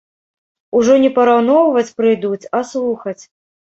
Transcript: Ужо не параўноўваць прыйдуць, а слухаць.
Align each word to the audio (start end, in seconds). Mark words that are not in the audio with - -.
Ужо 0.79 0.95
не 1.03 1.11
параўноўваць 1.19 1.95
прыйдуць, 1.99 2.49
а 2.59 2.65
слухаць. 2.71 3.19